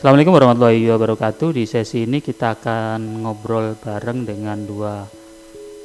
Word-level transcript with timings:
Assalamualaikum 0.00 0.32
warahmatullahi 0.32 0.88
wabarakatuh. 0.96 1.60
Di 1.60 1.68
sesi 1.68 2.08
ini 2.08 2.24
kita 2.24 2.56
akan 2.56 3.20
ngobrol 3.20 3.76
bareng 3.76 4.24
dengan 4.24 4.64
dua 4.64 5.04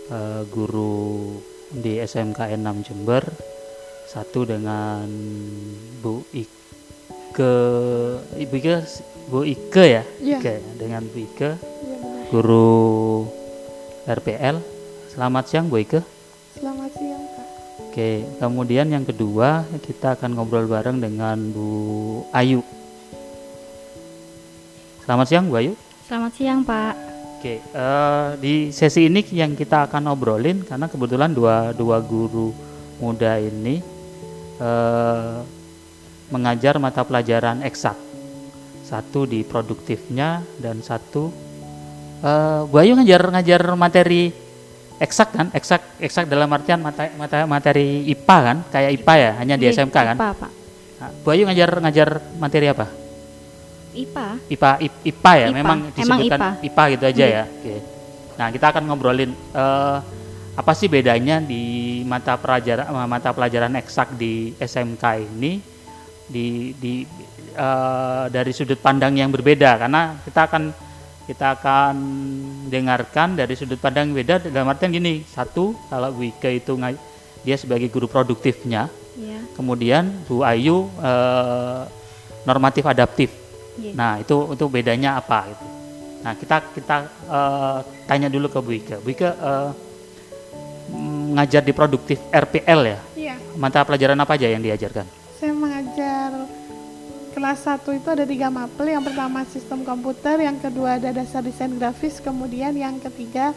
uh, 0.08 0.42
guru 0.48 1.36
di 1.76 2.00
SMK 2.00 2.48
6 2.56 2.88
Jember. 2.88 3.28
Satu 4.08 4.48
dengan 4.48 5.04
Bu 6.00 6.24
Ike, 6.32 7.60
Ibu 8.40 8.54
Ike, 8.56 8.76
Bu 9.28 9.44
Ike 9.44 9.84
ya, 9.84 10.08
Iya. 10.24 10.40
Ike, 10.40 10.56
dengan 10.80 11.04
Bu 11.12 11.20
Ike, 11.20 11.60
benar. 11.60 12.32
guru 12.32 12.72
RPL. 14.08 14.64
Selamat 15.12 15.44
siang 15.52 15.68
Bu 15.68 15.84
Ike. 15.84 16.00
Selamat 16.56 16.88
siang 16.96 17.20
Kak. 17.36 17.48
Oke, 17.92 18.24
kemudian 18.40 18.88
yang 18.88 19.04
kedua 19.04 19.68
kita 19.84 20.16
akan 20.16 20.40
ngobrol 20.40 20.72
bareng 20.72 21.04
dengan 21.04 21.52
Bu 21.52 21.68
Ayu. 22.32 22.64
Selamat 25.06 25.30
siang 25.30 25.46
Bu 25.54 25.62
Ayu. 25.62 25.78
Selamat 26.10 26.32
siang 26.34 26.66
Pak. 26.66 26.94
Oke, 27.38 27.62
eh, 27.62 28.28
di 28.42 28.74
sesi 28.74 29.06
ini 29.06 29.22
yang 29.38 29.54
kita 29.54 29.86
akan 29.86 30.10
obrolin 30.10 30.66
karena 30.66 30.90
kebetulan 30.90 31.30
dua 31.30 31.78
dua 31.78 32.02
guru 32.02 32.50
muda 32.98 33.38
ini 33.38 33.86
eh, 34.58 35.38
mengajar 36.34 36.82
mata 36.82 37.06
pelajaran 37.06 37.62
eksak. 37.62 37.94
Satu 38.82 39.30
di 39.30 39.46
produktifnya 39.46 40.42
dan 40.58 40.82
satu 40.82 41.30
eh, 42.26 42.66
Bu 42.66 42.76
Ayu 42.82 42.98
ngajar 42.98 43.30
ngajar 43.30 43.62
materi 43.78 44.34
eksak 44.98 45.38
kan? 45.38 45.54
Eksak 45.54 46.02
eksak 46.02 46.26
dalam 46.26 46.50
artian 46.50 46.82
mata, 46.82 47.14
mata 47.14 47.46
materi 47.46 48.10
IPA 48.10 48.38
kan? 48.42 48.58
Kayak 48.74 48.90
IPA 48.98 49.14
ya, 49.22 49.32
hanya 49.38 49.56
di 49.62 49.70
Iya, 49.70 49.86
SMK 49.86 49.98
kan? 50.02 50.18
IPA 50.18 50.30
Pak. 50.34 50.52
Nah, 50.98 51.10
Bu 51.22 51.30
Ayu 51.30 51.46
ngajar 51.46 51.70
ngajar 51.78 52.10
materi 52.42 52.74
apa? 52.74 53.05
IPA. 53.96 54.28
IPA 54.52 54.72
I- 54.84 55.02
IPA 55.08 55.32
ya, 55.34 55.48
IPA. 55.48 55.56
memang 55.56 55.78
Emang 55.80 56.20
disebutkan 56.20 56.40
IPA. 56.40 56.50
IPA, 56.68 56.84
gitu 56.92 57.04
aja 57.08 57.24
Iya. 57.24 57.36
ya. 57.36 57.44
Oke. 57.48 57.76
Nah, 58.36 58.48
kita 58.52 58.66
akan 58.70 58.84
ngobrolin 58.86 59.32
eh, 59.32 59.98
apa 60.56 60.72
sih 60.72 60.88
bedanya 60.88 61.40
di 61.40 61.64
mata 62.04 62.36
pelajaran 62.36 62.88
mata 63.08 63.36
pelajaran 63.36 63.76
eksak 63.76 64.16
di 64.16 64.56
SMK 64.56 65.04
ini 65.20 65.60
di 66.26 66.72
di 66.76 67.04
eh, 67.52 68.24
dari 68.28 68.52
sudut 68.52 68.80
pandang 68.80 69.16
yang 69.16 69.32
berbeda 69.32 69.76
karena 69.78 70.16
kita 70.24 70.48
akan 70.48 70.64
kita 71.26 71.58
akan 71.58 71.96
dengarkan 72.70 73.34
dari 73.34 73.58
sudut 73.58 73.82
pandang 73.82 74.14
yang 74.14 74.18
beda 74.22 74.36
dalam 74.46 74.70
artian 74.70 74.94
gini 74.94 75.26
satu 75.26 75.74
kalau 75.90 76.14
Bu 76.14 76.24
Ike 76.24 76.56
itu 76.56 76.78
dia 77.42 77.56
sebagai 77.56 77.90
guru 77.90 78.06
produktifnya 78.08 78.88
Iya. 79.16 79.40
kemudian 79.56 80.12
Bu 80.28 80.44
Ayu 80.44 80.88
eh, 81.00 81.82
normatif 82.44 82.84
adaptif 82.86 83.32
Iya. 83.76 83.92
Nah 83.94 84.12
itu 84.18 84.36
itu 84.52 84.66
bedanya 84.66 85.18
apa 85.18 85.48
gitu. 85.48 85.66
Nah 86.22 86.34
kita 86.34 86.58
kita 86.72 86.96
eh, 87.28 87.78
tanya 88.04 88.28
dulu 88.28 88.48
ke 88.48 88.60
Bu 88.60 88.72
Ike. 88.74 88.96
Bu 89.00 89.10
Ike 89.10 89.28
eh, 89.28 89.70
mm, 90.90 91.36
ngajar 91.36 91.62
di 91.62 91.72
produktif 91.72 92.18
RPL 92.30 92.82
ya. 92.86 93.00
Iya, 93.16 93.36
Mata 93.56 93.82
pelajaran 93.82 94.16
apa 94.16 94.36
aja 94.36 94.48
yang 94.48 94.60
diajarkan? 94.60 95.06
saya 95.36 95.52
mengajar 95.52 96.32
kelas 97.32 97.60
1 97.62 97.92
itu 97.92 98.08
ada 98.08 98.24
tiga 98.24 98.48
mapel. 98.48 98.88
Yang 98.88 99.12
pertama 99.12 99.44
sistem 99.46 99.84
komputer, 99.84 100.40
yang 100.40 100.56
kedua 100.56 100.96
ada 100.96 101.12
dasar 101.12 101.44
desain 101.44 101.76
grafis, 101.76 102.18
kemudian 102.18 102.72
yang 102.72 102.96
ketiga 102.98 103.52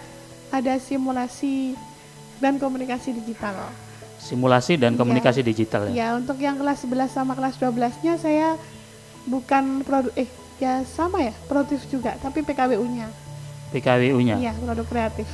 ada 0.50 0.74
simulasi 0.76 1.78
dan 2.42 2.58
komunikasi 2.58 3.14
digital. 3.14 3.54
Simulasi 4.18 4.74
dan 4.74 4.92
Iya. 4.92 4.98
komunikasi 4.98 5.40
digital 5.40 5.86
ya. 5.88 5.94
Ya, 5.94 6.08
untuk 6.18 6.34
yang 6.36 6.58
kelas 6.58 6.82
11 6.82 7.14
sama 7.14 7.38
kelas 7.38 7.54
12-nya 7.54 8.18
saya 8.18 8.58
bukan 9.28 9.84
produk 9.84 10.12
eh 10.16 10.26
ya 10.58 10.82
sama 10.82 11.22
ya, 11.22 11.30
produktif 11.46 11.86
juga, 11.86 12.16
tapi 12.18 12.42
PKWU-nya. 12.42 13.06
PKWU-nya. 13.70 14.36
Iya, 14.40 14.52
produk 14.56 14.86
kreatif. 14.88 15.28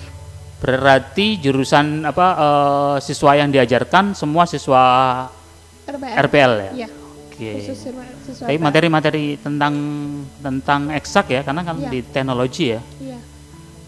Berarti 0.58 1.38
jurusan 1.38 2.02
apa 2.02 2.26
eh, 2.34 2.96
siswa 3.00 3.32
yang 3.32 3.48
diajarkan 3.48 4.12
semua 4.12 4.44
siswa 4.44 4.82
RPL. 5.86 6.14
RPL 6.28 6.52
ya. 6.60 6.70
Iya, 6.84 6.88
Oke. 7.24 7.50
siswa 7.62 8.02
Tapi 8.24 8.56
materi-materi 8.56 9.36
tentang 9.36 9.74
tentang 10.40 10.88
eksak 10.90 11.28
ya, 11.30 11.40
karena 11.40 11.62
kan 11.62 11.76
Iya. 11.76 11.88
di 11.88 11.98
teknologi 12.02 12.64
ya. 12.72 12.80
Iya. 12.98 13.18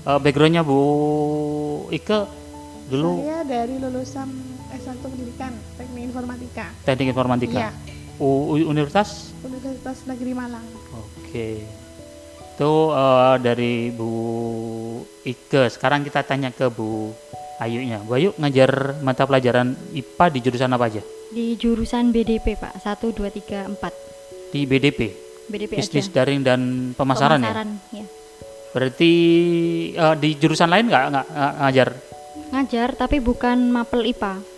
Eh, 0.06 0.18
backgroundnya 0.22 0.62
Bu 0.62 0.78
Ike 1.90 2.20
dulu 2.86 3.18
Saya 3.18 3.42
dari 3.42 3.74
lulusan 3.76 4.28
S1 4.70 5.02
Pendidikan 5.02 5.52
Teknik 5.74 6.02
Informatika. 6.06 6.66
teknik 6.84 7.08
informatika. 7.10 7.58
Iya, 7.58 7.70
U- 8.16 8.56
Universitas 8.56 9.36
Universitas 9.44 10.08
Negeri 10.08 10.32
Malang. 10.32 10.64
Oke. 10.92 11.60
Itu 12.56 12.72
eh, 12.90 13.36
dari 13.44 13.92
Bu 13.92 14.10
Ike. 15.22 15.68
Sekarang 15.68 16.00
kita 16.00 16.24
tanya 16.24 16.48
ke 16.48 16.72
Bu 16.72 17.12
Ayunya. 17.60 18.00
Bu 18.00 18.16
Ayu 18.16 18.30
ngajar 18.40 19.00
mata 19.04 19.28
pelajaran 19.28 19.76
IPA 19.92 20.24
di 20.32 20.38
jurusan 20.40 20.72
apa 20.72 20.84
aja? 20.88 21.02
Di 21.32 21.56
jurusan 21.60 22.10
BDP 22.14 22.56
Pak. 22.56 22.80
1 22.80 23.12
2 23.12 23.28
3 23.44 23.76
4. 23.76 24.52
Di 24.56 24.64
BDP, 24.64 25.00
BDP 25.52 25.72
bisnis 25.76 26.08
aja. 26.08 26.22
daring 26.22 26.40
dan 26.40 26.60
pemasaran, 26.96 27.42
ya. 27.42 27.50
Pemasaran, 27.50 27.68
ya. 27.92 28.06
Berarti 28.72 29.12
eh, 29.92 30.14
di 30.16 30.28
jurusan 30.40 30.68
lain 30.72 30.88
nggak 30.88 31.04
ngajar? 31.60 31.88
Ngajar 32.56 32.88
tapi 32.96 33.20
bukan 33.20 33.68
mapel 33.68 34.06
IPA. 34.06 34.55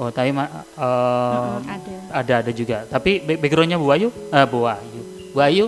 Oh, 0.00 0.08
tapi 0.08 0.32
eh, 0.32 0.40
Mm-mm, 0.40 1.60
ada. 1.68 1.94
ada 2.10 2.34
ada 2.40 2.50
juga. 2.50 2.88
Tapi 2.88 3.20
ba- 3.20 3.36
backgroundnya 3.36 3.76
Bu 3.76 3.92
Ayu, 3.92 4.08
eh, 4.08 4.46
Bu 4.48 4.64
Ayu, 4.64 5.00
Bu 5.30 5.38
Ayu 5.38 5.66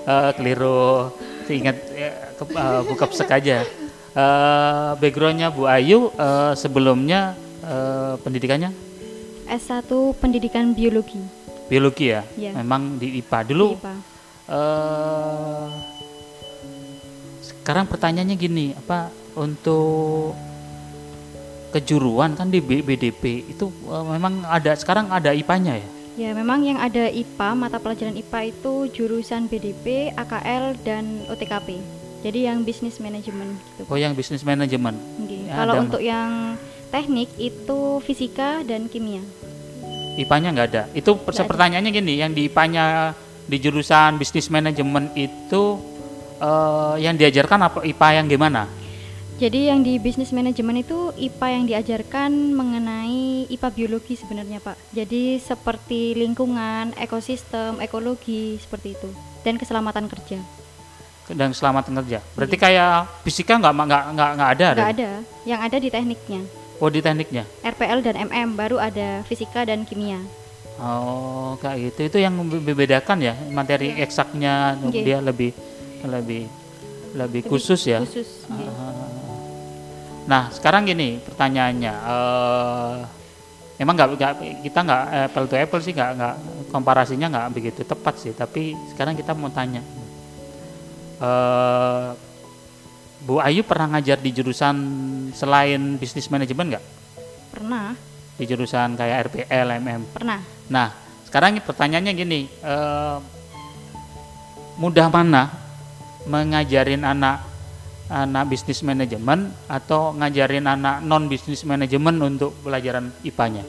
eh, 0.00 0.30
keliru. 0.32 1.12
Ingat 1.46 1.76
eh, 1.92 2.12
ke, 2.34 2.44
eh, 2.48 2.80
buka 2.82 3.04
pesek 3.04 3.28
aja. 3.28 3.68
Eh, 4.16 4.90
backgroundnya 4.96 5.52
Bu 5.52 5.68
Ayu 5.68 6.08
eh, 6.08 6.52
sebelumnya 6.56 7.36
eh, 7.60 8.16
pendidikannya 8.18 8.72
S1 9.46 9.86
Pendidikan 10.16 10.72
Biologi. 10.72 11.20
biologi 11.66 12.08
ya. 12.08 12.24
Iya. 12.32 12.56
Memang 12.56 12.96
di 12.96 13.20
IPA 13.20 13.38
dulu. 13.44 13.68
di 13.68 13.78
IPA. 13.78 13.94
eh, 14.48 15.66
sekarang 17.42 17.84
pertanyaannya 17.84 18.36
gini, 18.36 18.72
apa 18.72 19.10
untuk 19.34 20.32
kejuruan 21.70 22.34
kan 22.34 22.48
di 22.48 22.60
BDP 22.60 23.46
itu 23.46 23.66
eh, 23.68 24.04
memang 24.06 24.46
ada 24.46 24.72
sekarang 24.74 25.10
ada 25.10 25.30
IPA-nya 25.30 25.74
ya? 25.78 25.88
Ya, 26.16 26.30
memang 26.32 26.64
yang 26.64 26.80
ada 26.80 27.12
IPA, 27.12 27.48
mata 27.52 27.76
pelajaran 27.76 28.16
IPA 28.16 28.48
itu 28.48 28.88
jurusan 28.88 29.52
BDP, 29.52 30.16
AKL 30.16 30.72
dan 30.80 31.28
OTKP. 31.28 31.76
Jadi 32.24 32.48
yang 32.48 32.64
bisnis 32.64 32.96
manajemen 32.96 33.52
gitu. 33.76 33.84
Oh 33.84 34.00
yang 34.00 34.16
bisnis 34.16 34.40
manajemen. 34.40 34.96
Ya, 35.28 35.60
Kalau 35.60 35.76
ada. 35.76 35.82
untuk 35.84 36.00
yang 36.00 36.56
teknik 36.88 37.28
itu 37.36 38.00
fisika 38.00 38.64
dan 38.64 38.88
kimia. 38.88 39.20
IPA-nya 40.16 40.48
nggak 40.56 40.68
ada. 40.72 40.82
Itu 40.96 41.20
per- 41.20 41.36
Nggak 41.36 41.44
ada. 41.44 41.50
pertanyaannya 41.52 41.90
gini, 41.92 42.12
yang 42.16 42.32
di 42.32 42.48
IPA-nya 42.48 43.12
di 43.44 43.56
jurusan 43.60 44.16
bisnis 44.16 44.48
manajemen 44.48 45.12
itu 45.12 45.76
eh, 46.40 46.94
yang 47.04 47.12
diajarkan 47.20 47.60
apa 47.60 47.78
IPA 47.84 48.08
yang 48.16 48.26
gimana? 48.26 48.64
Jadi 49.36 49.68
yang 49.68 49.84
di 49.84 50.00
bisnis 50.00 50.32
manajemen 50.32 50.80
itu 50.80 51.12
IPA 51.12 51.46
yang 51.52 51.64
diajarkan 51.68 52.56
mengenai 52.56 53.44
IPA 53.52 53.68
biologi 53.68 54.16
sebenarnya 54.16 54.64
Pak. 54.64 54.96
Jadi 54.96 55.36
seperti 55.36 56.16
lingkungan, 56.16 56.96
ekosistem, 56.96 57.76
ekologi 57.84 58.56
seperti 58.56 58.96
itu 58.96 59.12
dan 59.44 59.60
keselamatan 59.60 60.08
kerja. 60.08 60.40
Dan 61.28 61.52
keselamatan 61.52 61.92
kerja. 62.00 62.24
Berarti 62.32 62.56
kayak 62.56 63.22
fisika 63.28 63.60
nggak 63.60 63.74
nggak 63.76 64.04
nggak 64.16 64.30
nggak 64.40 64.50
ada? 64.56 64.68
Nggak 64.72 64.92
ada? 64.96 65.10
yang 65.44 65.60
ada 65.60 65.76
di 65.76 65.88
tekniknya. 65.92 66.40
Oh 66.80 66.88
di 66.88 67.00
tekniknya. 67.04 67.44
RPL 67.60 68.00
dan 68.00 68.16
MM 68.16 68.56
baru 68.56 68.80
ada 68.80 69.20
fisika 69.28 69.68
dan 69.68 69.84
kimia. 69.84 70.16
Oh 70.80 71.60
kayak 71.60 71.92
gitu. 71.92 72.00
Itu 72.08 72.18
yang 72.24 72.32
membedakan 72.40 73.20
ya 73.20 73.36
materi 73.52 74.00
eksaknya 74.00 74.80
Iya. 74.80 75.04
dia 75.04 75.18
lebih 75.20 75.52
lebih 76.08 76.48
lebih 77.12 77.42
khusus 77.48 77.84
ya. 77.84 78.00
Khusus. 78.00 78.48
Ah. 78.48 79.05
Nah 80.26 80.50
sekarang 80.50 80.90
gini 80.90 81.22
pertanyaannya, 81.22 81.92
eh 81.94 82.96
emang 83.78 83.94
nggak 83.94 84.10
kita 84.66 84.78
nggak 84.82 85.02
apple 85.30 85.46
to 85.46 85.54
apple 85.54 85.82
sih 85.82 85.94
nggak 85.94 86.10
nggak 86.18 86.34
komparasinya 86.74 87.26
nggak 87.30 87.48
begitu 87.54 87.80
tepat 87.86 88.14
sih. 88.18 88.34
Tapi 88.34 88.74
sekarang 88.90 89.14
kita 89.14 89.38
mau 89.38 89.50
tanya, 89.54 89.82
eh 91.22 92.08
Bu 93.26 93.38
Ayu 93.42 93.62
pernah 93.62 93.96
ngajar 93.96 94.20
di 94.20 94.30
jurusan 94.30 94.76
selain 95.34 95.98
bisnis 95.98 96.30
manajemen 96.30 96.74
nggak? 96.74 96.84
Pernah, 97.54 97.96
Di 98.36 98.44
jurusan 98.44 98.92
kayak 99.00 99.32
RPL, 99.32 99.80
MM. 99.80 100.02
pernah. 100.12 100.42
Nah 100.68 100.92
sekarang 101.24 101.56
pertanyaannya 101.62 102.12
gini, 102.12 102.50
eh 102.50 103.18
mudah 104.76 105.08
mana 105.08 105.48
mengajarin 106.28 107.00
anak 107.06 107.45
anak 108.06 108.50
bisnis 108.50 108.82
manajemen 108.86 109.50
atau 109.66 110.14
ngajarin 110.14 110.66
anak 110.66 111.02
non 111.02 111.26
bisnis 111.26 111.66
manajemen 111.66 112.18
untuk 112.22 112.54
pelajaran 112.62 113.10
IPA-nya? 113.26 113.64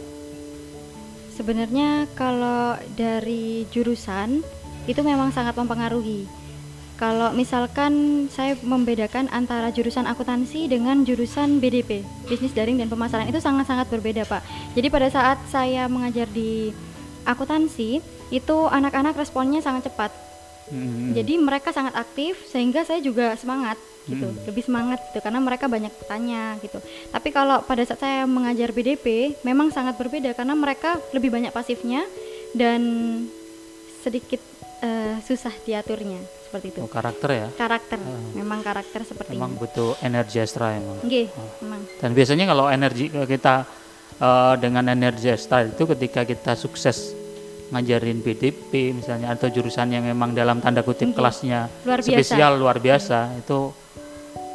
Sebenarnya 1.33 2.09
kalau 2.17 2.77
dari 2.97 3.69
jurusan 3.69 4.41
itu 4.89 5.01
memang 5.05 5.29
sangat 5.29 5.53
mempengaruhi. 5.53 6.25
Kalau 6.97 7.29
misalkan 7.29 8.25
saya 8.33 8.57
membedakan 8.65 9.29
antara 9.29 9.69
jurusan 9.69 10.09
akuntansi 10.09 10.65
dengan 10.65 11.05
jurusan 11.05 11.61
BDP, 11.61 12.01
bisnis 12.25 12.57
daring 12.57 12.81
dan 12.81 12.89
pemasaran 12.89 13.29
itu 13.29 13.37
sangat-sangat 13.37 13.85
berbeda, 13.93 14.25
Pak. 14.25 14.41
Jadi 14.73 14.87
pada 14.89 15.05
saat 15.13 15.37
saya 15.45 15.85
mengajar 15.85 16.25
di 16.33 16.73
akuntansi, 17.21 18.01
itu 18.33 18.57
anak-anak 18.65 19.13
responnya 19.13 19.61
sangat 19.61 19.93
cepat. 19.93 20.09
Hmm. 20.73 21.13
Jadi 21.13 21.37
mereka 21.37 21.69
sangat 21.69 21.93
aktif 21.93 22.49
sehingga 22.49 22.81
saya 22.81 22.97
juga 22.97 23.37
semangat 23.37 23.77
gitu, 24.07 24.23
Hmm. 24.25 24.39
lebih 24.43 24.63
semangat 24.63 24.99
gitu 25.05 25.19
karena 25.19 25.37
mereka 25.37 25.67
banyak 25.67 25.91
bertanya 25.93 26.55
gitu. 26.57 26.79
Tapi 27.07 27.29
kalau 27.29 27.59
pada 27.61 27.83
saat 27.83 27.99
saya 27.99 28.23
mengajar 28.23 28.71
BDP 28.71 29.07
memang 29.41 29.67
sangat 29.67 29.95
berbeda 29.95 30.31
karena 30.31 30.53
mereka 30.53 30.95
lebih 31.11 31.27
banyak 31.27 31.51
pasifnya 31.51 32.07
dan 32.51 32.81
sedikit 33.99 34.39
eh, 34.77 35.17
susah 35.19 35.49
diaturnya 35.59 36.21
seperti 36.39 36.69
itu. 36.69 36.79
Oh, 36.79 36.87
karakter 36.87 37.29
ya. 37.29 37.47
Karakter, 37.51 37.97
Ah. 37.97 38.21
memang 38.31 38.61
karakter 38.61 39.01
seperti 39.01 39.33
Memang 39.33 39.51
ini. 39.51 39.59
butuh 39.59 39.97
energi 39.99 40.37
ekstra 40.37 40.77
emang. 40.77 41.01
Nggih, 41.01 41.27
Oh. 41.27 41.49
memang. 41.59 41.81
Dan 41.97 42.13
biasanya 42.13 42.45
kalau 42.45 42.69
energi 42.69 43.09
kita 43.09 43.65
eh, 44.17 44.53
dengan 44.57 44.85
energi 44.87 45.27
ekstra 45.27 45.65
itu 45.65 45.83
ketika 45.87 46.21
kita 46.23 46.53
sukses 46.53 47.16
ngajarin 47.69 48.19
BDP 48.19 48.71
misalnya 48.93 49.27
atau 49.29 49.47
jurusan 49.47 49.89
yang 49.89 50.03
memang 50.03 50.31
dalam 50.31 50.57
tanda 50.57 50.81
kutip 50.81 51.11
Mhm. 51.11 51.15
kelasnya 51.15 51.59
Luar 51.83 51.99
biasa. 51.99 52.11
spesial 52.13 52.51
luar 52.55 52.77
biasa 52.77 53.17
itu 53.35 53.59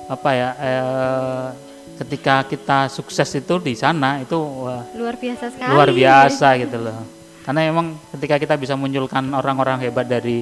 apa 0.06 0.30
ya 0.30 0.48
eh, 0.54 1.46
ketika 1.94 2.42
kita 2.44 2.78
sukses 2.88 3.28
itu 3.30 3.54
di 3.58 3.74
sana 3.74 4.18
itu 4.18 4.34
wah, 4.34 4.82
Luar 4.92 5.14
biasa 5.14 5.44
sekali. 5.48 5.68
luar 5.68 5.88
biasa 5.90 6.48
gitu 6.58 6.78
loh 6.78 6.98
karena 7.42 7.60
memang 7.66 7.86
ketika 8.10 8.38
kita 8.38 8.54
bisa 8.54 8.74
munculkan 8.74 9.28
orang-orang 9.30 9.82
hebat 9.82 10.06
dari 10.06 10.40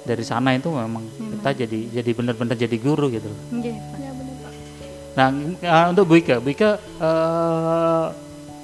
dari 0.00 0.22
sana 0.22 0.54
itu 0.54 0.70
memang 0.70 1.04
kita 1.36 1.50
jadi 1.58 2.00
jadi 2.00 2.10
benar-benar 2.12 2.56
jadi 2.56 2.76
guru 2.78 3.10
gitu 3.10 3.26
loh. 3.26 3.40
Ya 3.58 3.74
benar 4.14 4.34
Pak. 4.38 4.52
Nah, 5.12 5.28
eh, 5.60 5.86
untuk 5.90 6.04
Bu 6.06 6.14
Ika, 6.16 6.38
Bu 6.38 6.48
Ika 6.48 6.70
eh, 6.78 8.06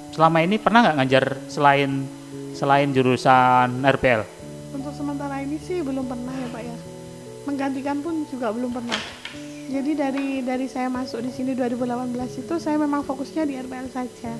selama 0.09 0.37
ini 0.39 0.55
pernah 0.55 0.79
nggak 0.81 0.95
ngajar 0.97 1.23
selain 1.45 2.07
selain 2.55 2.95
jurusan 2.95 3.83
RPL? 3.83 4.23
Untuk 4.71 4.95
sementara 4.95 5.43
ini 5.43 5.59
sih 5.59 5.83
belum 5.83 6.07
pernah 6.07 6.31
ya 6.31 6.47
Pak 6.47 6.61
ya. 6.63 6.75
Menggantikan 7.43 7.99
pun 7.99 8.23
juga 8.31 8.55
belum 8.55 8.71
pernah. 8.71 8.97
Jadi 9.65 9.91
dari 9.91 10.27
dari 10.39 10.65
saya 10.71 10.87
masuk 10.87 11.19
di 11.19 11.35
sini 11.35 11.51
2018 11.51 12.15
itu 12.47 12.53
saya 12.55 12.79
memang 12.79 13.03
fokusnya 13.03 13.43
di 13.43 13.59
RPL 13.59 13.91
saja. 13.91 14.31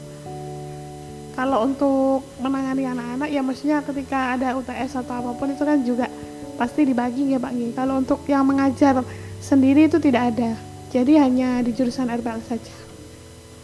Kalau 1.36 1.68
untuk 1.68 2.24
menangani 2.40 2.88
anak-anak 2.88 3.28
ya 3.28 3.42
maksudnya 3.44 3.84
ketika 3.84 4.40
ada 4.40 4.56
UTS 4.56 5.04
atau 5.04 5.20
apa 5.20 5.32
pun 5.36 5.52
itu 5.52 5.64
kan 5.68 5.84
juga 5.84 6.08
pasti 6.56 6.88
dibagi 6.88 7.36
ya 7.36 7.40
Pak 7.44 7.52
Ngi. 7.52 7.70
Kalau 7.76 8.00
untuk 8.00 8.24
yang 8.32 8.48
mengajar 8.48 9.04
sendiri 9.44 9.92
itu 9.92 10.00
tidak 10.00 10.32
ada. 10.32 10.56
Jadi 10.96 11.20
hanya 11.20 11.60
di 11.60 11.76
jurusan 11.76 12.08
RPL 12.08 12.40
saja. 12.48 12.85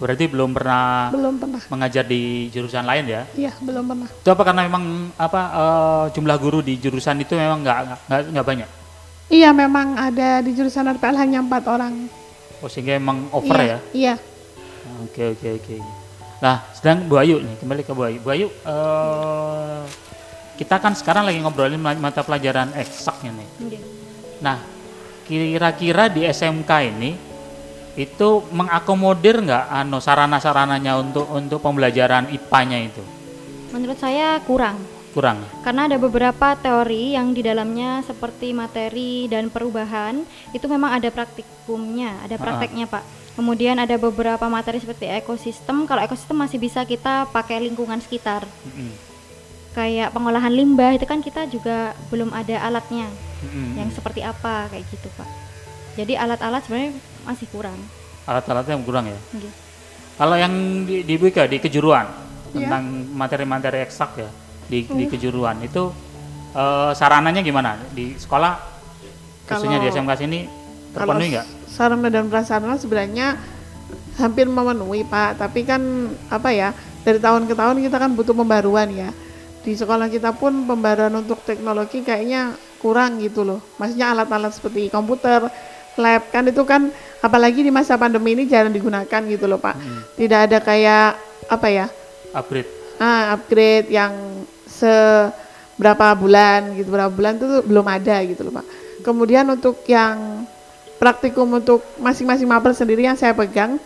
Berarti 0.02 0.26
belum 0.26 0.50
pernah 0.58 1.14
Belum 1.14 1.38
pernah. 1.38 1.62
mengajar 1.70 2.02
di 2.02 2.50
jurusan 2.50 2.82
lain 2.90 3.06
ya? 3.06 3.22
Iya, 3.38 3.54
belum 3.62 3.86
pernah. 3.86 4.10
Itu 4.10 4.30
apa 4.34 4.42
karena 4.42 4.62
memang 4.66 5.14
apa 5.14 5.42
eh, 5.54 6.06
jumlah 6.18 6.38
guru 6.42 6.66
di 6.66 6.82
jurusan 6.82 7.22
itu 7.22 7.38
memang 7.38 7.62
nggak 7.62 8.10
nggak- 8.10 8.48
banyak? 8.50 8.70
Iya, 9.30 9.54
memang 9.54 9.94
ada 9.96 10.42
di 10.42 10.58
jurusan 10.58 10.90
RPL 10.90 11.22
hanya 11.22 11.46
empat 11.46 11.70
orang. 11.70 12.10
Oh 12.66 12.68
sehingga 12.68 12.98
emang 12.98 13.30
over 13.30 13.62
iya, 13.62 13.70
ya? 13.70 13.78
Iya. 13.94 14.14
Oke 15.06 15.38
oke 15.38 15.48
oke. 15.62 15.76
Nah, 16.42 16.66
sedang 16.74 17.06
Bu 17.06 17.22
Ayu 17.22 17.38
nih, 17.38 17.56
kembali 17.62 17.82
ke 17.86 17.94
Bu 17.94 18.02
Ayu. 18.02 18.18
Bu 18.26 18.30
Ayu, 18.34 18.50
eh, 18.50 19.82
kita 20.58 20.82
kan 20.82 20.98
sekarang 20.98 21.30
lagi 21.30 21.38
ngobrolin 21.38 21.78
mata 21.78 22.26
pelajaran 22.26 22.74
eksaknya 22.74 23.38
nih. 23.38 23.50
Nggih. 23.62 23.82
Nah, 24.42 24.58
kira-kira 25.30 26.10
di 26.10 26.26
SMK 26.26 26.72
ini 26.90 27.31
itu 28.00 28.48
mengakomodir 28.56 29.44
nggak 29.44 29.68
anu 29.68 30.00
sarana-sarananya 30.00 30.96
untuk 30.96 31.28
untuk 31.28 31.60
pembelajaran 31.60 32.32
IPA-nya 32.32 32.80
itu? 32.88 33.04
Menurut 33.76 34.00
saya 34.00 34.40
kurang. 34.48 34.80
Kurang. 35.12 35.44
Karena 35.60 35.92
ada 35.92 36.00
beberapa 36.00 36.56
teori 36.56 37.20
yang 37.20 37.36
di 37.36 37.44
dalamnya 37.44 38.00
seperti 38.08 38.56
materi 38.56 39.28
dan 39.28 39.52
perubahan 39.52 40.24
itu 40.56 40.66
memang 40.72 40.96
ada 40.96 41.12
praktikumnya, 41.12 42.16
ada 42.24 42.40
prakteknya 42.40 42.88
Pak. 42.88 43.04
Kemudian 43.36 43.76
ada 43.80 43.96
beberapa 44.00 44.44
materi 44.48 44.80
seperti 44.80 45.12
ekosistem. 45.12 45.84
Kalau 45.84 46.04
ekosistem 46.04 46.40
masih 46.40 46.60
bisa 46.64 46.84
kita 46.88 47.28
pakai 47.32 47.60
lingkungan 47.60 48.00
sekitar. 48.00 48.48
Mm-mm. 48.48 48.92
Kayak 49.72 50.12
pengolahan 50.12 50.52
limbah 50.52 50.96
itu 50.96 51.08
kan 51.08 51.24
kita 51.24 51.48
juga 51.48 51.96
belum 52.12 52.36
ada 52.36 52.60
alatnya 52.64 53.08
Mm-mm. 53.44 53.80
yang 53.80 53.88
seperti 53.92 54.24
apa 54.24 54.68
kayak 54.72 54.84
gitu 54.92 55.08
Pak. 55.16 55.28
Jadi 56.00 56.16
alat-alat 56.16 56.64
sebenarnya 56.64 56.96
masih 57.26 57.48
kurang. 57.50 57.78
Alat-alatnya 58.26 58.78
yang 58.78 58.86
kurang 58.86 59.06
ya. 59.10 59.20
Nggih. 59.36 59.54
Kalau 60.18 60.36
yang 60.38 60.54
di, 60.86 61.02
di 61.02 61.16
BK, 61.18 61.50
di 61.50 61.58
kejuruan 61.58 62.06
Iya. 62.52 62.68
tentang 62.68 62.84
materi-materi 63.16 63.80
eksak 63.88 64.12
ya 64.20 64.28
di, 64.68 64.84
di 64.84 65.08
kejuruan 65.08 65.56
itu 65.64 65.88
eh, 66.52 66.92
sarananya 66.92 67.40
gimana 67.40 67.80
di 67.96 68.12
sekolah 68.20 68.60
khususnya 69.48 69.80
di 69.80 69.88
SMK 69.88 70.12
sini 70.20 70.40
terpenuhi 70.92 71.32
nggak? 71.32 71.48
sarana 71.72 72.12
dan 72.12 72.28
prasarana 72.28 72.76
sebenarnya 72.76 73.40
hampir 74.20 74.44
memenuhi 74.52 75.08
Pak, 75.08 75.40
tapi 75.40 75.64
kan 75.64 75.80
apa 76.28 76.52
ya 76.52 76.76
dari 77.08 77.18
tahun 77.24 77.48
ke 77.48 77.56
tahun 77.56 77.80
kita 77.80 77.98
kan 77.98 78.12
butuh 78.12 78.36
pembaruan 78.36 78.92
ya. 78.92 79.10
Di 79.64 79.72
sekolah 79.78 80.12
kita 80.12 80.36
pun 80.36 80.68
pembaruan 80.68 81.14
untuk 81.16 81.40
teknologi 81.48 82.04
kayaknya 82.04 82.60
kurang 82.84 83.24
gitu 83.24 83.48
loh. 83.48 83.64
Maksudnya 83.80 84.12
alat-alat 84.12 84.52
seperti 84.52 84.92
komputer, 84.92 85.48
lab 86.00 86.24
kan 86.32 86.48
itu 86.48 86.64
kan 86.64 86.92
apalagi 87.20 87.66
di 87.66 87.72
masa 87.74 88.00
pandemi 88.00 88.36
ini 88.38 88.48
jarang 88.48 88.72
digunakan 88.72 89.22
gitu 89.28 89.46
loh 89.50 89.60
Pak. 89.60 89.76
Tidak 90.16 90.40
ada 90.48 90.58
kayak 90.64 91.20
apa 91.52 91.68
ya? 91.68 91.86
Upgrade. 92.32 92.70
ah, 93.02 93.36
upgrade 93.36 93.92
yang 93.92 94.14
seberapa 94.70 96.08
bulan 96.16 96.78
gitu 96.78 96.94
berapa 96.94 97.12
bulan 97.12 97.36
itu 97.36 97.46
tuh 97.50 97.62
belum 97.66 97.86
ada 97.86 98.16
gitu 98.24 98.48
loh 98.48 98.54
pak. 98.62 98.66
Kemudian 99.02 99.50
untuk 99.50 99.82
yang 99.90 100.46
praktikum 101.02 101.50
untuk 101.58 101.82
masing-masing 101.98 102.46
mapel 102.46 102.72
sendiri 102.78 103.04
yang 103.04 103.18
saya 103.18 103.34
pegang 103.34 103.82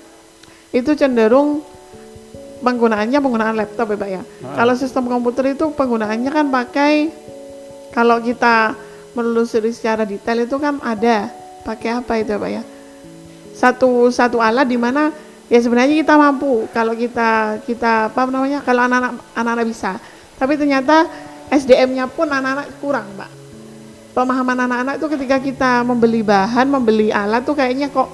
itu 0.76 0.92
cenderung 1.00 1.64
penggunaannya 2.60 3.20
penggunaan 3.24 3.56
laptop 3.56 3.96
ya 3.96 3.98
pak 3.98 4.10
ya. 4.20 4.22
Kalau 4.44 4.74
sistem 4.76 5.08
komputer 5.08 5.56
itu 5.56 5.72
penggunaannya 5.72 6.32
kan 6.32 6.46
pakai 6.52 6.94
kalau 7.96 8.20
kita 8.20 8.76
menelusuri 9.16 9.72
secara 9.72 10.04
detail 10.04 10.44
itu 10.44 10.60
kan 10.60 10.84
ada 10.84 11.32
pakai 11.66 11.98
apa 11.98 12.14
itu 12.22 12.30
ya 12.30 12.38
pak 12.38 12.52
ya? 12.54 12.64
Satu 13.58 14.14
satu 14.14 14.38
alat 14.38 14.70
di 14.70 14.78
mana 14.78 15.10
ya 15.50 15.58
sebenarnya 15.58 15.98
kita 16.06 16.14
mampu 16.14 16.70
kalau 16.70 16.94
kita 16.94 17.60
kita 17.66 18.14
apa 18.14 18.30
namanya 18.30 18.62
kalau 18.62 18.86
anak-anak 18.86 19.12
anak-anak 19.34 19.66
bisa. 19.66 19.98
Tapi 20.38 20.54
ternyata 20.56 21.10
SDM-nya 21.50 22.06
pun 22.06 22.30
anak-anak 22.30 22.78
kurang 22.78 23.10
pak. 23.18 23.32
Pemahaman 24.14 24.70
anak-anak 24.70 24.96
itu 25.02 25.08
ketika 25.18 25.38
kita 25.42 25.72
membeli 25.82 26.22
bahan 26.22 26.70
membeli 26.70 27.10
alat 27.10 27.44
tuh 27.44 27.58
kayaknya 27.58 27.90
kok 27.90 28.08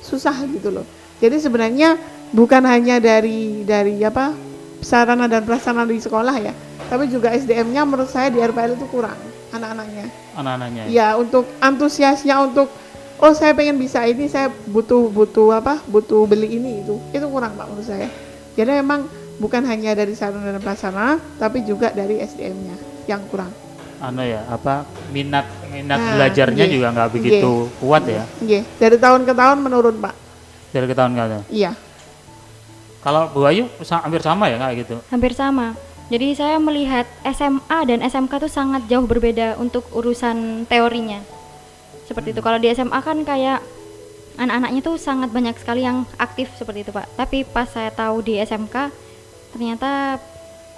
susah 0.00 0.34
gitu 0.48 0.72
loh. 0.72 0.86
Jadi 1.20 1.36
sebenarnya 1.36 2.00
bukan 2.32 2.64
hanya 2.64 2.96
dari 2.96 3.62
dari 3.68 4.00
apa 4.00 4.32
sarana 4.80 5.28
dan 5.28 5.44
prasarana 5.44 5.84
di 5.84 6.00
sekolah 6.00 6.36
ya 6.40 6.54
tapi 6.90 7.06
juga 7.06 7.30
SDM-nya 7.30 7.86
menurut 7.86 8.10
saya 8.10 8.32
di 8.32 8.42
RPL 8.42 8.74
itu 8.74 8.86
kurang 8.90 9.14
anak-anaknya 9.50 10.06
anak-anaknya 10.34 10.82
ya? 10.86 11.14
untuk 11.14 11.46
antusiasnya 11.58 12.40
untuk 12.40 12.70
oh 13.18 13.32
saya 13.32 13.52
pengen 13.52 13.76
bisa 13.76 14.02
ini 14.02 14.26
saya 14.26 14.48
butuh 14.66 15.08
butuh 15.08 15.52
apa 15.52 15.82
butuh 15.84 16.24
beli 16.24 16.56
ini 16.56 16.80
itu 16.80 16.96
itu 17.10 17.26
kurang 17.26 17.54
pak 17.54 17.66
menurut 17.66 17.84
saya 17.84 18.08
jadi 18.54 18.80
memang 18.80 19.06
bukan 19.36 19.64
hanya 19.64 19.92
dari 19.92 20.12
sarana 20.12 20.50
dan 20.50 20.60
prasarana 20.60 21.16
tapi 21.36 21.64
juga 21.64 21.90
dari 21.90 22.18
SDM-nya 22.18 22.76
yang 23.06 23.20
kurang 23.26 23.50
anu 24.00 24.24
ya 24.24 24.44
apa 24.48 24.88
minat 25.10 25.44
minat 25.68 26.00
Nah, 26.00 26.16
belajarnya 26.16 26.64
nggih. 26.64 26.74
juga 26.74 26.86
nggak 26.90 27.10
begitu 27.12 27.50
kuat 27.78 28.04
ya 28.04 28.24
Nggih, 28.40 28.62
dari 28.76 28.96
tahun 28.96 29.28
ke 29.28 29.32
tahun 29.32 29.58
menurun 29.60 29.96
pak 29.98 30.14
dari 30.70 30.86
ke 30.86 30.94
tahun 30.94 31.12
ke 31.12 31.20
tahun. 31.20 31.44
iya 31.50 31.72
Kalau 33.00 33.32
Bu 33.32 33.48
Ayu 33.48 33.64
hampir 33.80 34.20
sama 34.20 34.52
ya 34.52 34.60
kayak 34.60 34.84
gitu. 34.84 35.00
Hampir 35.08 35.32
sama. 35.32 35.72
Jadi 36.10 36.34
saya 36.34 36.58
melihat 36.58 37.06
SMA 37.22 37.78
dan 37.86 38.02
SMK 38.02 38.42
tuh 38.42 38.50
sangat 38.50 38.82
jauh 38.90 39.06
berbeda 39.06 39.54
untuk 39.62 39.86
urusan 39.94 40.66
teorinya. 40.66 41.22
Seperti 42.10 42.34
itu. 42.34 42.42
Kalau 42.42 42.58
di 42.58 42.66
SMA 42.74 42.98
kan 42.98 43.22
kayak 43.22 43.62
anak-anaknya 44.34 44.82
tuh 44.82 44.98
sangat 44.98 45.30
banyak 45.30 45.54
sekali 45.54 45.86
yang 45.86 46.02
aktif 46.18 46.50
seperti 46.58 46.82
itu, 46.82 46.90
Pak. 46.90 47.14
Tapi 47.14 47.46
pas 47.46 47.70
saya 47.70 47.94
tahu 47.94 48.26
di 48.26 48.42
SMK 48.42 48.90
ternyata 49.54 50.18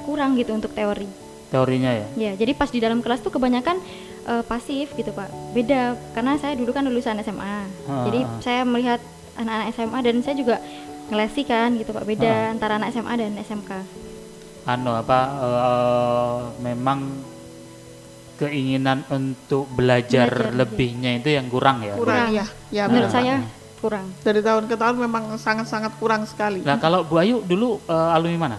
kurang 0.05 0.37
gitu 0.37 0.53
untuk 0.53 0.77
teori. 0.77 1.09
Teorinya 1.49 1.97
ya. 1.97 2.07
Ya, 2.21 2.33
jadi 2.37 2.53
pas 2.53 2.69
di 2.69 2.85
dalam 2.85 3.01
kelas 3.01 3.25
tuh 3.25 3.33
kebanyakan 3.33 3.81
eh, 4.29 4.45
pasif 4.45 4.93
gitu, 4.93 5.17
Pak. 5.17 5.57
Beda 5.57 5.97
karena 6.13 6.37
saya 6.37 6.61
dulu 6.61 6.77
kan 6.77 6.85
lulusan 6.85 7.17
SMA. 7.25 7.57
Ah, 7.89 8.05
Jadi 8.05 8.21
saya 8.45 8.69
melihat 8.69 9.01
anak-anak 9.41 9.67
SMA 9.73 9.99
dan 10.05 10.15
saya 10.21 10.37
juga 10.37 10.61
ngelesi 11.09 11.43
kan 11.49 11.73
gitu, 11.81 11.97
Pak. 11.97 12.05
Beda 12.05 12.53
antara 12.53 12.77
anak 12.77 12.93
SMA 12.93 13.17
dan 13.17 13.33
SMK. 13.41 14.02
Anu 14.63 14.93
apa 14.93 15.19
eh, 15.43 16.39
memang 16.61 16.99
keinginan 18.37 19.07
untuk 19.09 19.71
belajar, 19.71 20.27
Belajar, 20.27 20.55
lebihnya 20.55 21.11
itu 21.17 21.31
yang 21.31 21.47
kurang 21.47 21.79
ya. 21.81 21.95
kurang 21.95 22.27
Kurang. 22.27 22.29
ya 22.33 22.47
ya 22.71 22.85
Menurut 22.87 23.07
benar. 23.07 23.15
saya 23.15 23.35
kurang. 23.79 24.07
dari 24.21 24.41
tahun 24.41 24.65
ke 24.67 24.75
tahun 24.75 24.97
memang 25.01 25.25
sangat-sangat 25.37 25.93
kurang 25.97 26.23
sekali 26.25 26.63
Nah 26.63 26.75
kalau 26.77 27.03
Bu 27.03 27.19
Ayu 27.19 27.39
dulu 27.41 27.79
eh, 27.85 28.15
alumni 28.15 28.39
mana? 28.41 28.59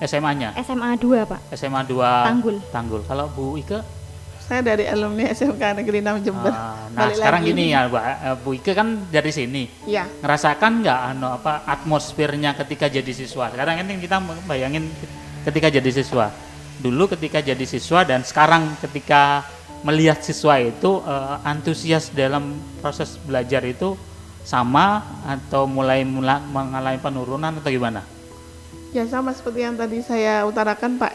SMA-nya? 0.00 0.56
SMA 0.56 0.96
2, 0.96 1.28
Pak. 1.28 1.40
SMA 1.52 1.84
2 1.84 1.92
Tanggul. 2.24 2.56
Tanggul. 2.72 3.00
Kalau 3.04 3.28
Bu 3.28 3.60
Ike? 3.60 3.84
Saya 4.50 4.66
dari 4.66 4.82
alumni 4.84 5.30
SMK 5.30 5.62
Negeri 5.78 6.02
6 6.02 6.26
Jember 6.26 6.50
Ah, 6.50 6.74
nah 6.90 7.06
Balik 7.06 7.22
sekarang 7.22 7.42
lagi. 7.46 7.50
gini 7.54 7.64
ya 7.70 7.80
Bu, 7.86 7.96
eh, 7.96 8.34
Bu 8.34 8.50
Ike 8.52 8.72
kan 8.74 8.88
dari 9.06 9.30
sini. 9.30 9.62
ya 9.86 10.10
Ngerasakan 10.18 10.82
nggak 10.82 11.00
anu 11.14 11.26
apa 11.30 11.62
atmosfernya 11.64 12.58
ketika 12.58 12.90
jadi 12.90 13.12
siswa? 13.14 13.46
Sekarang 13.46 13.78
kan 13.78 13.86
kita 13.86 14.18
bayangin 14.44 14.90
ketika 15.46 15.70
jadi 15.70 15.90
siswa. 15.94 16.34
Dulu 16.82 17.06
ketika 17.06 17.38
jadi 17.38 17.62
siswa 17.62 18.02
dan 18.02 18.26
sekarang 18.26 18.74
ketika 18.82 19.46
melihat 19.86 20.18
siswa 20.18 20.58
itu 20.58 20.98
eh, 20.98 21.36
antusias 21.46 22.10
dalam 22.10 22.50
proses 22.82 23.22
belajar 23.22 23.62
itu 23.62 23.94
sama 24.42 24.98
atau 25.22 25.70
mulai 25.70 26.02
mula, 26.02 26.42
mengalami 26.42 26.98
penurunan 26.98 27.54
atau 27.54 27.70
gimana? 27.70 28.02
Ya 28.90 29.06
sama 29.06 29.30
seperti 29.30 29.62
yang 29.62 29.78
tadi 29.78 30.02
saya 30.02 30.42
utarakan 30.42 30.98
Pak, 30.98 31.14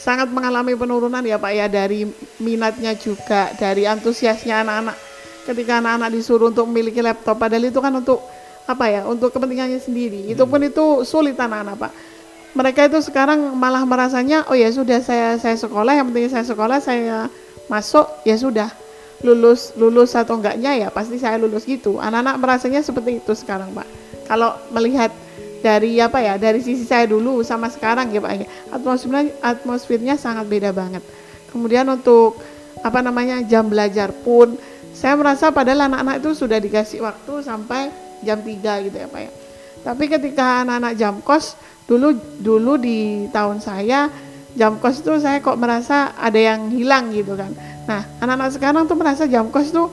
sangat 0.00 0.32
mengalami 0.32 0.72
penurunan 0.72 1.20
ya 1.20 1.36
Pak 1.36 1.52
ya 1.52 1.68
dari 1.68 2.08
minatnya 2.40 2.96
juga, 2.96 3.52
dari 3.60 3.84
antusiasnya 3.84 4.64
anak-anak. 4.64 4.96
Ketika 5.44 5.84
anak-anak 5.84 6.08
disuruh 6.16 6.48
untuk 6.48 6.64
memiliki 6.72 7.04
laptop, 7.04 7.36
padahal 7.36 7.68
itu 7.68 7.76
kan 7.84 7.92
untuk 7.92 8.24
apa 8.64 8.84
ya, 8.88 9.04
untuk 9.04 9.28
kepentingannya 9.28 9.76
sendiri. 9.76 10.32
Itu 10.32 10.48
pun 10.48 10.64
itu 10.64 11.04
sulit 11.04 11.36
anak-anak 11.36 11.76
Pak. 11.76 11.92
Mereka 12.56 12.80
itu 12.88 12.98
sekarang 13.04 13.52
malah 13.54 13.84
merasanya, 13.84 14.48
oh 14.48 14.56
ya 14.56 14.72
sudah 14.72 15.04
saya 15.04 15.36
saya 15.36 15.54
sekolah, 15.54 15.92
yang 15.92 16.08
penting 16.10 16.32
saya 16.32 16.48
sekolah, 16.48 16.80
saya 16.80 17.28
masuk, 17.68 18.08
ya 18.24 18.34
sudah 18.40 18.72
lulus 19.20 19.76
lulus 19.76 20.16
atau 20.16 20.40
enggaknya 20.40 20.72
ya 20.80 20.88
pasti 20.88 21.20
saya 21.20 21.36
lulus 21.36 21.68
gitu. 21.68 22.00
Anak-anak 22.00 22.40
merasanya 22.40 22.80
seperti 22.80 23.20
itu 23.20 23.32
sekarang 23.36 23.68
Pak. 23.76 23.84
Kalau 24.24 24.56
melihat 24.72 25.12
dari 25.60 26.00
apa 26.00 26.18
ya 26.20 26.40
dari 26.40 26.64
sisi 26.64 26.88
saya 26.88 27.04
dulu 27.04 27.44
sama 27.44 27.68
sekarang 27.68 28.08
ya 28.10 28.20
pak 28.20 28.32
ya 28.40 28.46
atmosfernya 28.72 29.32
atmosfernya 29.44 30.14
sangat 30.16 30.48
beda 30.48 30.72
banget 30.72 31.04
kemudian 31.52 31.84
untuk 31.88 32.40
apa 32.80 33.04
namanya 33.04 33.44
jam 33.44 33.68
belajar 33.68 34.08
pun 34.24 34.56
saya 34.96 35.14
merasa 35.16 35.52
padahal 35.52 35.86
anak-anak 35.86 36.24
itu 36.24 36.30
sudah 36.32 36.56
dikasih 36.56 37.04
waktu 37.04 37.44
sampai 37.44 37.92
jam 38.24 38.40
3 38.40 38.88
gitu 38.88 38.96
ya 38.96 39.08
pak 39.08 39.20
ya 39.20 39.30
tapi 39.80 40.04
ketika 40.08 40.64
anak-anak 40.64 40.92
jam 40.96 41.14
kos 41.20 41.56
dulu 41.84 42.16
dulu 42.40 42.80
di 42.80 43.28
tahun 43.32 43.60
saya 43.60 44.08
jam 44.56 44.80
kos 44.80 45.04
itu 45.04 45.12
saya 45.20 45.40
kok 45.40 45.56
merasa 45.60 46.16
ada 46.16 46.40
yang 46.40 46.72
hilang 46.72 47.12
gitu 47.12 47.36
kan 47.36 47.52
nah 47.84 48.04
anak-anak 48.20 48.50
sekarang 48.56 48.82
tuh 48.88 48.96
merasa 48.96 49.28
jam 49.28 49.48
kos 49.52 49.72
tuh 49.72 49.88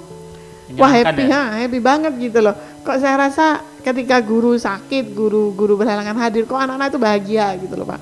Wah 0.75 0.91
happy 0.91 1.31
ya? 1.31 1.47
ha, 1.55 1.63
happy 1.63 1.79
banget 1.79 2.12
gitu 2.19 2.43
loh. 2.43 2.51
Kok 2.88 3.03
saya 3.03 3.20
rasa 3.20 3.60
ketika 3.84 4.24
guru 4.24 4.56
sakit, 4.56 5.12
guru 5.12 5.51
guru 5.51 5.75
berhalangan 5.75 6.15
hadir, 6.24 6.48
kok 6.48 6.56
anak-anak 6.56 6.88
itu 6.88 7.00
bahagia 7.03 7.48
gitu 7.60 7.75
loh 7.75 7.84
pak. 7.84 8.00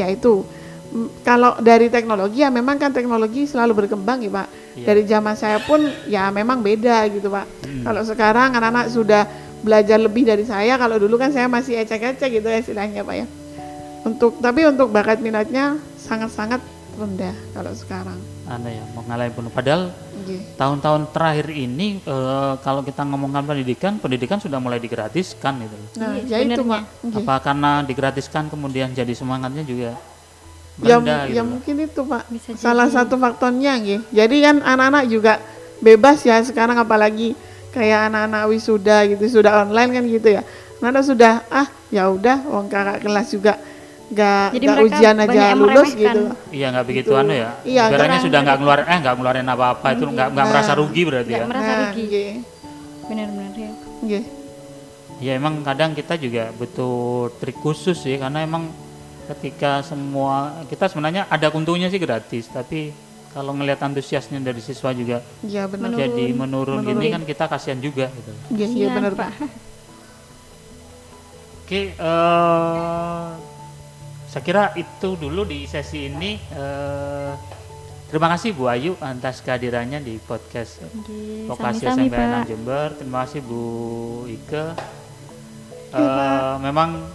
Ya 0.00 0.08
itu. 0.08 0.40
Kalau 1.20 1.60
dari 1.60 1.92
teknologi 1.92 2.40
ya 2.40 2.48
memang 2.48 2.80
kan 2.80 2.96
teknologi 2.96 3.44
selalu 3.44 3.84
berkembang 3.84 4.24
ya 4.24 4.32
pak. 4.32 4.48
Iya. 4.72 4.84
Dari 4.88 5.02
zaman 5.04 5.36
saya 5.36 5.60
pun 5.60 5.84
ya 6.08 6.32
memang 6.32 6.64
beda 6.64 7.04
gitu 7.12 7.28
pak. 7.28 7.44
Hmm. 7.44 7.84
Kalau 7.84 8.02
sekarang 8.08 8.56
anak-anak 8.56 8.88
sudah 8.88 9.28
belajar 9.60 10.00
lebih 10.00 10.24
dari 10.24 10.48
saya. 10.48 10.80
Kalau 10.80 10.96
dulu 10.96 11.20
kan 11.20 11.28
saya 11.28 11.44
masih 11.52 11.76
ecek-ecek 11.84 12.40
gitu 12.40 12.48
ya 12.48 12.64
istilahnya 12.64 13.04
pak 13.04 13.16
ya. 13.20 13.26
Untuk 14.08 14.40
tapi 14.40 14.64
untuk 14.64 14.88
bakat 14.96 15.20
minatnya 15.20 15.76
sangat-sangat 16.00 16.64
rendah 16.96 17.36
kalau 17.52 17.76
sekarang. 17.76 18.35
Anu 18.46 18.70
ya, 18.70 18.84
mengalami 18.94 19.32
penuh. 19.34 19.50
Padahal 19.50 19.82
Nggih. 20.22 20.54
tahun-tahun 20.54 21.02
terakhir 21.10 21.50
ini 21.50 21.98
eh, 21.98 22.52
kalau 22.62 22.80
kita 22.80 23.02
ngomongkan 23.02 23.42
pendidikan, 23.42 23.98
pendidikan 23.98 24.38
sudah 24.38 24.62
mulai 24.62 24.78
digratiskan 24.78 25.66
gitu. 25.66 25.76
Nah, 25.98 26.14
Iya, 26.14 26.46
ya 26.46 26.54
itu 26.54 26.62
pak. 26.62 26.82
Nggih. 27.02 27.24
Apa 27.26 27.34
karena 27.42 27.70
digratiskan 27.82 28.46
kemudian 28.46 28.94
jadi 28.94 29.10
semangatnya 29.12 29.66
juga 29.66 29.98
ya, 30.78 30.96
rendah 31.00 31.20
gitu. 31.26 31.36
ya 31.36 31.42
mungkin 31.42 31.74
itu 31.82 32.00
pak 32.04 32.22
Bisa 32.28 32.50
salah 32.54 32.84
jadi. 32.86 32.96
satu 33.00 33.16
faktornya 33.16 33.72
gitu 33.80 34.04
jadi 34.12 34.36
kan 34.44 34.56
anak-anak 34.60 35.04
juga 35.08 35.32
bebas 35.80 36.20
ya 36.20 36.36
sekarang 36.44 36.76
apalagi 36.76 37.32
kayak 37.72 38.12
anak-anak 38.12 38.44
wisuda 38.52 39.08
gitu 39.08 39.40
sudah 39.40 39.64
online 39.64 39.90
kan 39.96 40.04
gitu 40.04 40.28
ya 40.36 40.42
anak-anak 40.80 41.04
sudah 41.04 41.32
ah 41.48 41.64
ya 41.88 42.12
udah 42.12 42.44
wong 42.44 42.68
kakak 42.68 43.00
kelas 43.00 43.26
juga 43.32 43.56
nggak 44.06 44.46
Jadi 44.52 44.64
nggak 44.64 44.86
ujian 44.86 45.16
aja 45.18 45.42
lulus 45.52 45.90
gitu 45.92 46.20
Iya 46.48 46.66
nggak 46.70 46.86
begitu 46.86 47.10
Gitu. 47.10 47.18
anu 47.18 47.32
ya. 47.32 47.50
Iya, 47.62 47.82
Ibaratnya 47.88 48.20
sudah 48.22 48.38
nggak 48.40 48.56
ngeluarin 48.56 48.86
eh 48.86 48.98
nggak 49.00 49.14
ngeluarin 49.14 49.48
apa-apa 49.48 49.86
itu 49.92 50.04
nggak 50.06 50.28
nggak 50.30 50.44
Nah. 50.44 50.52
merasa 50.52 50.72
rugi 50.72 51.02
berarti 51.02 51.32
ya. 51.32 51.44
merasa 51.44 51.66
Nah, 51.68 51.78
rugi. 51.84 52.02
nggih, 52.04 52.30
Benar-benar 53.04 53.54
ya. 53.56 53.72
nggih. 54.00 54.24
Ya 55.16 55.32
emang 55.32 55.54
kadang 55.60 55.90
kita 55.90 56.14
juga 56.14 56.52
butuh 56.52 56.96
trik 57.36 57.56
khusus 57.56 57.96
sih 57.96 58.14
karena 58.14 58.40
emang 58.40 58.68
ketika 59.26 59.82
semua 59.82 60.34
kita 60.66 60.86
sebenarnya 60.86 61.26
ada 61.26 61.50
untungnya 61.50 61.88
sih 61.88 61.98
gratis 61.98 62.46
tapi 62.46 62.94
kalau 63.32 63.52
ngelihat 63.52 63.82
antusiasnya 63.82 64.38
dari 64.38 64.60
siswa 64.60 64.92
juga 64.92 65.18
Iya 65.40 65.66
benar 65.66 65.90
Menurun. 65.90 65.98
jadi 65.98 66.24
menurun, 66.32 66.76
Menurun. 66.78 66.90
gini 66.94 67.06
kan 67.10 67.22
kita 67.22 67.44
kasihan 67.46 67.76
juga 67.76 68.06
gitu. 68.08 68.30
Iya 68.52 68.66
Siap, 68.68 68.92
benar 68.92 69.12
Pak. 69.14 69.30
Oke, 71.58 71.80
eh, 71.90 73.26
saya 74.26 74.42
kira 74.42 74.64
itu 74.74 75.14
dulu 75.14 75.46
di 75.46 75.64
sesi 75.70 76.10
ini. 76.10 76.34
Eh, 76.34 77.32
terima 78.10 78.26
kasih 78.34 78.52
Bu 78.52 78.66
Ayu 78.66 78.98
atas 78.98 79.38
kehadirannya 79.42 80.02
di 80.02 80.18
podcast 80.18 80.82
SMP 81.46 82.10
6 82.10 82.10
Pak. 82.10 82.42
Jember. 82.50 82.88
Terima 82.98 83.22
kasih 83.24 83.40
Bu 83.46 83.62
Ike. 84.26 84.74
Eh, 85.94 85.98
Pak. 85.98 86.58
memang 86.60 87.06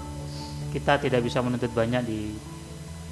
kita 0.71 1.03
tidak 1.03 1.21
bisa 1.27 1.43
menuntut 1.43 1.69
banyak 1.75 2.01
di 2.07 2.31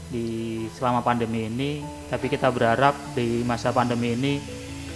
di 0.09 0.25
selama 0.73 1.05
pandemi 1.05 1.45
ini, 1.45 1.85
tapi 2.09 2.31
kita 2.31 2.49
berharap 2.49 2.97
di 3.13 3.45
masa 3.45 3.69
pandemi 3.69 4.15
ini 4.15 4.33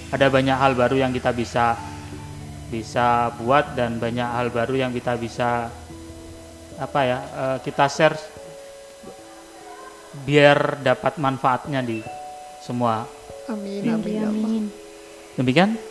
ada 0.10 0.32
banyak 0.32 0.58
hal 0.58 0.74
baru 0.74 1.06
yang 1.06 1.12
kita 1.14 1.30
bisa 1.36 1.78
bisa 2.74 3.30
buat 3.38 3.78
dan 3.78 4.02
banyak 4.02 4.26
hal 4.26 4.50
baru 4.50 4.74
yang 4.74 4.92
kita 4.96 5.14
bisa 5.22 5.70
apa 6.82 7.00
ya 7.06 7.20
eh, 7.22 7.58
kita 7.62 7.86
share 7.86 8.33
biar 10.22 10.86
dapat 10.86 11.18
manfaatnya 11.18 11.82
di 11.82 12.06
semua 12.62 13.10
amin 13.50 13.82
amin 13.90 14.14
ya 14.14 14.30
amin. 14.30 14.64
Demikian 15.34 15.82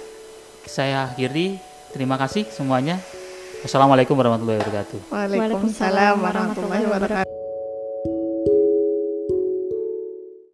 saya 0.66 1.10
akhiri. 1.10 1.58
Terima 1.92 2.16
kasih 2.16 2.48
semuanya. 2.48 2.96
Wassalamualaikum 3.66 4.16
warahmatullahi 4.16 4.58
wabarakatuh. 4.62 4.98
Waalaikumsalam 5.12 6.14
warahmatullahi 6.18 6.86
wabarakatuh 6.88 7.31